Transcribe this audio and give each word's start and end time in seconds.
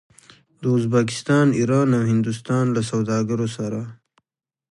د 0.61 0.63
ازبکستان، 0.77 1.47
ایران 1.59 1.89
او 1.97 2.03
هندوستان 2.11 2.65
له 2.75 2.81
سوداګرو 2.91 3.47
سره 3.57 3.81